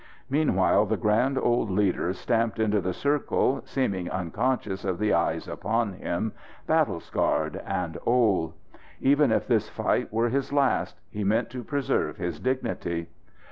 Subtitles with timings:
[0.31, 5.93] Meanwhile the grand old leader stamped into the circle, seeming unconscious of the eyes upon
[5.93, 6.31] him,
[6.65, 8.53] battle scarred and old.
[8.99, 13.09] Even if this fight were his last, he meant to preserve his dignity.